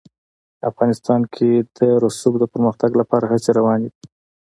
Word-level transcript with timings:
افغانستان 0.69 1.21
کې 1.35 1.51
د 1.77 1.79
رسوب 2.03 2.33
د 2.39 2.43
پرمختګ 2.53 2.91
لپاره 3.01 3.25
هڅې 3.31 3.51
روانې 3.59 3.89
دي. 3.95 4.05